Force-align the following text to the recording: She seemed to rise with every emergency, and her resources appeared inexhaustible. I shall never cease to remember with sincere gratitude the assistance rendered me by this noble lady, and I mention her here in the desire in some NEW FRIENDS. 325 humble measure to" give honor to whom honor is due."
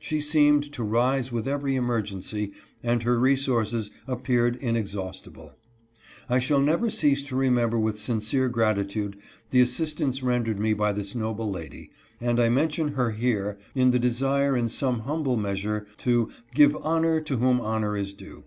She 0.00 0.20
seemed 0.20 0.72
to 0.72 0.82
rise 0.82 1.30
with 1.30 1.46
every 1.46 1.76
emergency, 1.76 2.50
and 2.82 3.04
her 3.04 3.16
resources 3.20 3.92
appeared 4.08 4.56
inexhaustible. 4.56 5.52
I 6.28 6.40
shall 6.40 6.58
never 6.58 6.90
cease 6.90 7.22
to 7.22 7.36
remember 7.36 7.78
with 7.78 8.00
sincere 8.00 8.48
gratitude 8.48 9.16
the 9.50 9.60
assistance 9.60 10.24
rendered 10.24 10.58
me 10.58 10.74
by 10.74 10.90
this 10.90 11.14
noble 11.14 11.48
lady, 11.52 11.92
and 12.20 12.40
I 12.40 12.48
mention 12.48 12.88
her 12.94 13.12
here 13.12 13.58
in 13.76 13.92
the 13.92 14.00
desire 14.00 14.56
in 14.56 14.70
some 14.70 14.96
NEW 14.96 15.04
FRIENDS. 15.04 15.06
325 15.06 15.06
humble 15.06 15.36
measure 15.36 15.86
to" 15.98 16.30
give 16.56 16.76
honor 16.82 17.20
to 17.20 17.36
whom 17.36 17.60
honor 17.60 17.96
is 17.96 18.12
due." 18.12 18.42